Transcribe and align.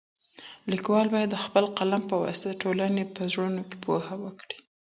ليکوال 0.71 1.07
بايد 1.13 1.29
د 1.33 1.37
خپل 1.45 1.65
قلم 1.77 2.01
په 2.09 2.15
واسطه 2.23 2.47
د 2.49 2.59
ټولني 2.63 3.03
په 3.15 3.21
زړونو 3.31 3.61
کي 3.69 3.75
پوهه 3.83 4.13
وکري. 4.23 4.57